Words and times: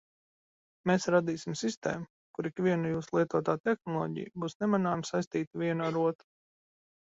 Mēs 0.91 1.03
radīsim 1.15 1.57
sistēmu, 1.61 2.07
kur 2.39 2.49
ikviena 2.51 2.93
jūsu 2.95 3.19
lietotā 3.19 3.57
tehnoloģija 3.69 4.35
būs 4.45 4.59
nemanāmi 4.65 5.11
saistīta 5.15 5.67
viena 5.67 5.91
ar 5.93 6.05
otru. 6.09 6.31